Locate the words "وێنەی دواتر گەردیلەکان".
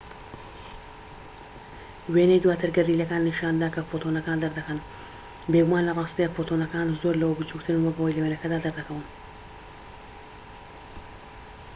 2.13-3.21